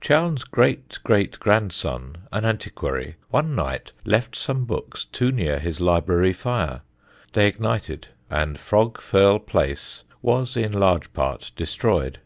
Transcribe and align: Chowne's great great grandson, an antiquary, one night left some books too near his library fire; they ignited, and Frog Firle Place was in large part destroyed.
Chowne's 0.00 0.44
great 0.44 0.98
great 1.04 1.38
grandson, 1.38 2.16
an 2.32 2.46
antiquary, 2.46 3.16
one 3.28 3.54
night 3.54 3.92
left 4.06 4.34
some 4.34 4.64
books 4.64 5.04
too 5.04 5.30
near 5.30 5.58
his 5.58 5.78
library 5.78 6.32
fire; 6.32 6.80
they 7.34 7.46
ignited, 7.46 8.08
and 8.30 8.58
Frog 8.58 8.96
Firle 8.98 9.38
Place 9.44 10.04
was 10.22 10.56
in 10.56 10.72
large 10.72 11.12
part 11.12 11.52
destroyed. 11.54 12.18